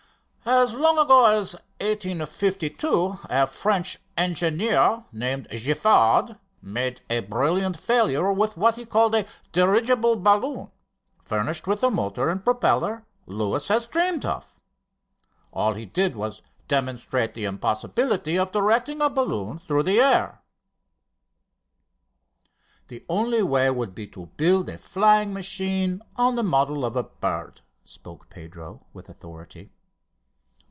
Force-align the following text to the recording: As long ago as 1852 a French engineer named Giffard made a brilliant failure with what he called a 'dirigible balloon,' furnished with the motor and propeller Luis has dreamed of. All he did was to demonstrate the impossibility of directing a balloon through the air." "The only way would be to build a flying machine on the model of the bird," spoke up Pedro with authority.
As 0.43 0.73
long 0.73 0.97
ago 0.97 1.25
as 1.27 1.53
1852 1.79 3.19
a 3.25 3.45
French 3.45 3.99
engineer 4.17 5.05
named 5.11 5.47
Giffard 5.51 6.39
made 6.63 6.99
a 7.11 7.19
brilliant 7.19 7.79
failure 7.79 8.33
with 8.33 8.57
what 8.57 8.73
he 8.73 8.83
called 8.87 9.13
a 9.13 9.27
'dirigible 9.51 10.15
balloon,' 10.17 10.71
furnished 11.21 11.67
with 11.67 11.81
the 11.81 11.91
motor 11.91 12.27
and 12.27 12.43
propeller 12.43 13.05
Luis 13.27 13.67
has 13.67 13.85
dreamed 13.87 14.25
of. 14.25 14.59
All 15.53 15.75
he 15.75 15.85
did 15.85 16.15
was 16.15 16.39
to 16.39 16.43
demonstrate 16.67 17.35
the 17.35 17.45
impossibility 17.45 18.35
of 18.35 18.51
directing 18.51 18.99
a 18.99 19.11
balloon 19.11 19.59
through 19.67 19.83
the 19.83 19.99
air." 20.01 20.41
"The 22.87 23.05
only 23.07 23.43
way 23.43 23.69
would 23.69 23.93
be 23.93 24.07
to 24.07 24.25
build 24.37 24.69
a 24.69 24.79
flying 24.79 25.35
machine 25.35 26.01
on 26.15 26.35
the 26.35 26.43
model 26.43 26.83
of 26.83 26.93
the 26.93 27.03
bird," 27.03 27.61
spoke 27.83 28.23
up 28.23 28.29
Pedro 28.31 28.83
with 28.91 29.07
authority. 29.07 29.69